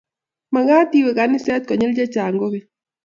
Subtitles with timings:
[0.53, 2.67] Magaat iwe kaniset konyil chechang kogeny